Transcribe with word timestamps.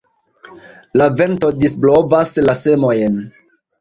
La 1.01 1.09
vento 1.19 1.51
disblovas 1.65 2.33
la 2.47 2.57
semojn. 2.63 3.21